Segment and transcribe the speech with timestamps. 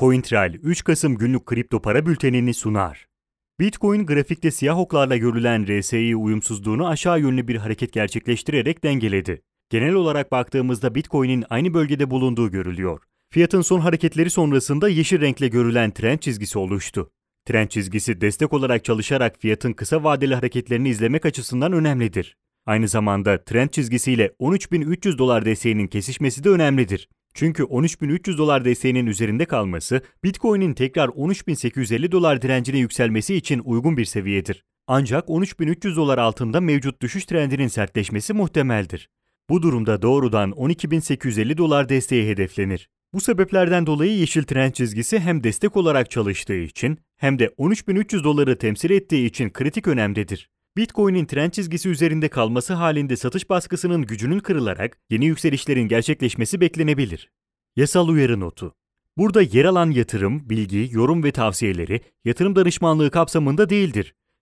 [0.00, 3.06] CoinTrail 3 Kasım günlük kripto para bültenini sunar.
[3.60, 9.42] Bitcoin grafikte siyah oklarla görülen RSI uyumsuzluğunu aşağı yönlü bir hareket gerçekleştirerek dengeledi.
[9.70, 13.02] Genel olarak baktığımızda Bitcoin'in aynı bölgede bulunduğu görülüyor.
[13.30, 17.10] Fiyatın son hareketleri sonrasında yeşil renkle görülen trend çizgisi oluştu.
[17.46, 22.36] Trend çizgisi destek olarak çalışarak fiyatın kısa vadeli hareketlerini izlemek açısından önemlidir.
[22.66, 27.08] Aynı zamanda trend çizgisiyle 13.300 dolar desteğinin kesişmesi de önemlidir.
[27.34, 34.04] Çünkü 13.300 dolar desteğinin üzerinde kalması, Bitcoin'in tekrar 13.850 dolar direncine yükselmesi için uygun bir
[34.04, 34.64] seviyedir.
[34.86, 39.08] Ancak 13.300 dolar altında mevcut düşüş trendinin sertleşmesi muhtemeldir.
[39.50, 42.88] Bu durumda doğrudan 12.850 dolar desteği hedeflenir.
[43.12, 48.58] Bu sebeplerden dolayı yeşil trend çizgisi hem destek olarak çalıştığı için hem de 13.300 doları
[48.58, 50.48] temsil ettiği için kritik önemdedir.
[50.76, 57.30] Bitcoin'in trend çizgisi üzerinde kalması halinde satış baskısının gücünün kırılarak yeni yükselişlerin gerçekleşmesi beklenebilir.
[57.76, 58.74] Yasal uyarı notu.
[59.16, 64.14] Burada yer alan yatırım, bilgi, yorum ve tavsiyeleri yatırım danışmanlığı kapsamında değildir.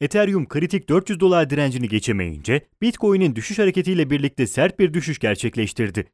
[0.00, 6.04] Ethereum kritik 400 dolar direncini geçemeyince Bitcoin'in düşüş hareketiyle birlikte sert bir düşüş gerçekleştirdi.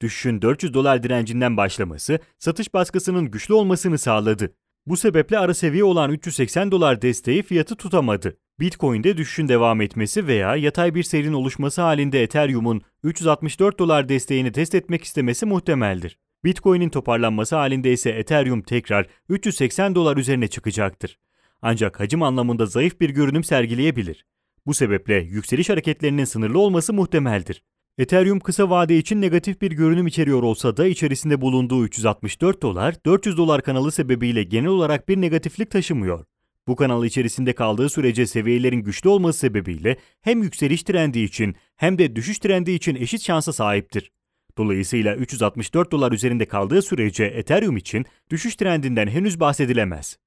[0.00, 4.54] Düşüşün 400 dolar direncinden başlaması satış baskısının güçlü olmasını sağladı.
[4.86, 8.36] Bu sebeple ara seviye olan 380 dolar desteği fiyatı tutamadı.
[8.60, 14.74] Bitcoin'de düşüşün devam etmesi veya yatay bir seyrin oluşması halinde Ethereum'un 364 dolar desteğini test
[14.74, 16.18] etmek istemesi muhtemeldir.
[16.44, 21.18] Bitcoin'in toparlanması halinde ise Ethereum tekrar 380 dolar üzerine çıkacaktır.
[21.66, 24.26] Ancak hacim anlamında zayıf bir görünüm sergileyebilir.
[24.66, 27.62] Bu sebeple yükseliş hareketlerinin sınırlı olması muhtemeldir.
[27.98, 33.36] Ethereum kısa vade için negatif bir görünüm içeriyor olsa da içerisinde bulunduğu 364 dolar, 400
[33.36, 36.24] dolar kanalı sebebiyle genel olarak bir negatiflik taşımıyor.
[36.66, 42.16] Bu kanal içerisinde kaldığı sürece seviyelerin güçlü olması sebebiyle hem yükseliş trendi için hem de
[42.16, 44.12] düşüş trendi için eşit şansa sahiptir.
[44.58, 50.23] Dolayısıyla 364 dolar üzerinde kaldığı sürece Ethereum için düşüş trendinden henüz bahsedilemez.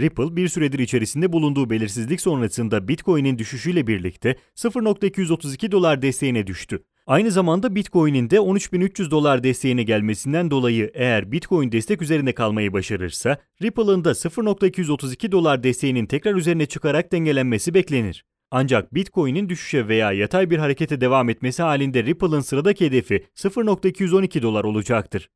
[0.00, 6.84] Ripple bir süredir içerisinde bulunduğu belirsizlik sonrasında Bitcoin'in düşüşüyle birlikte 0.232 dolar desteğine düştü.
[7.06, 13.38] Aynı zamanda Bitcoin'in de 13.300 dolar desteğine gelmesinden dolayı eğer Bitcoin destek üzerinde kalmayı başarırsa,
[13.62, 18.24] Ripple'ın da 0.232 dolar desteğinin tekrar üzerine çıkarak dengelenmesi beklenir.
[18.50, 24.64] Ancak Bitcoin'in düşüşe veya yatay bir harekete devam etmesi halinde Ripple'ın sıradaki hedefi 0.212 dolar
[24.64, 25.28] olacaktır.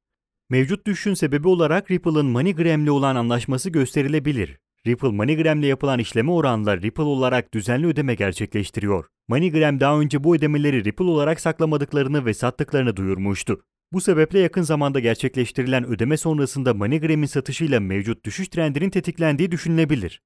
[0.54, 4.58] Mevcut düşüşün sebebi olarak Ripple'ın MoneyGram'le olan anlaşması gösterilebilir.
[4.86, 9.06] Ripple MoneyGram'le yapılan işleme oranla Ripple olarak düzenli ödeme gerçekleştiriyor.
[9.28, 13.60] MoneyGram daha önce bu ödemeleri Ripple olarak saklamadıklarını ve sattıklarını duyurmuştu.
[13.92, 20.22] Bu sebeple yakın zamanda gerçekleştirilen ödeme sonrasında MoneyGram'in satışıyla mevcut düşüş trendinin tetiklendiği düşünülebilir.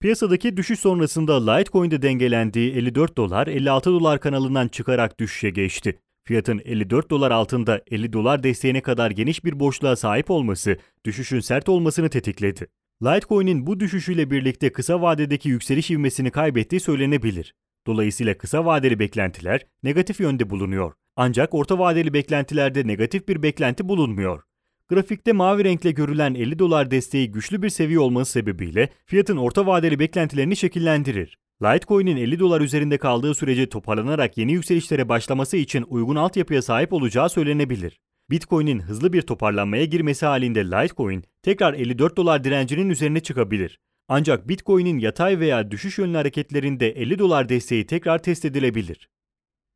[0.00, 6.00] Piyasadaki düşüş sonrasında Litecoin'de dengelendiği 54 dolar 56 dolar kanalından çıkarak düşüşe geçti.
[6.24, 11.68] Fiyatın 54 dolar altında 50 dolar desteğine kadar geniş bir boşluğa sahip olması düşüşün sert
[11.68, 12.66] olmasını tetikledi.
[13.02, 17.54] Litecoin'in bu düşüşüyle birlikte kısa vadedeki yükseliş ivmesini kaybettiği söylenebilir.
[17.86, 20.92] Dolayısıyla kısa vadeli beklentiler negatif yönde bulunuyor.
[21.16, 24.42] Ancak orta vadeli beklentilerde negatif bir beklenti bulunmuyor.
[24.88, 29.98] Grafikte mavi renkle görülen 50 dolar desteği güçlü bir seviye olması sebebiyle fiyatın orta vadeli
[29.98, 31.38] beklentilerini şekillendirir.
[31.62, 37.30] Litecoin'in 50 dolar üzerinde kaldığı sürece toparlanarak yeni yükselişlere başlaması için uygun altyapıya sahip olacağı
[37.30, 38.00] söylenebilir.
[38.30, 43.78] Bitcoin'in hızlı bir toparlanmaya girmesi halinde Litecoin tekrar 54 dolar direncinin üzerine çıkabilir.
[44.08, 49.08] Ancak Bitcoin'in yatay veya düşüş yönlü hareketlerinde 50 dolar desteği tekrar test edilebilir.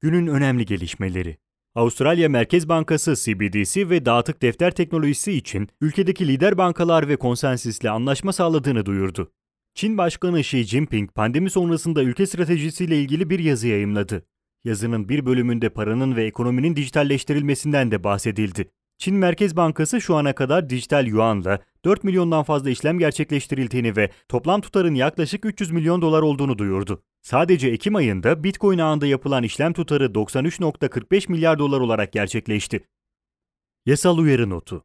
[0.01, 1.37] Günün önemli gelişmeleri
[1.75, 8.33] Avustralya Merkez Bankası CBDC ve dağıtık defter teknolojisi için ülkedeki lider bankalar ve konsensüsle anlaşma
[8.33, 9.33] sağladığını duyurdu.
[9.75, 14.27] Çin Başkanı Xi Jinping pandemi sonrasında ülke stratejisiyle ilgili bir yazı yayımladı.
[14.65, 18.71] Yazının bir bölümünde paranın ve ekonominin dijitalleştirilmesinden de bahsedildi.
[18.99, 24.61] Çin Merkez Bankası şu ana kadar dijital yuanla 4 milyondan fazla işlem gerçekleştirildiğini ve toplam
[24.61, 27.03] tutarın yaklaşık 300 milyon dolar olduğunu duyurdu.
[27.23, 32.89] Sadece Ekim ayında Bitcoin ağında yapılan işlem tutarı 93.45 milyar dolar olarak gerçekleşti.
[33.87, 34.85] Yasal uyarı notu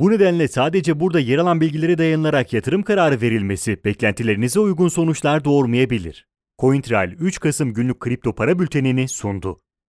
[0.00, 6.26] Bu nedenle sadece burada yer alan bilgilere dayanılarak yatırım kararı verilmesi beklentilerinize uygun sonuçlar doğurmayabilir.
[6.60, 9.62] CoinTrail 3 Kasım günlük kripto para bültenini sundu.